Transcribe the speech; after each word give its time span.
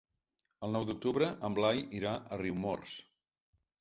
El 0.67 0.73
nou 0.75 0.87
d'octubre 0.91 1.29
en 1.49 1.57
Blai 1.59 1.83
irà 1.99 2.15
a 2.37 2.41
Riumors. 2.43 2.97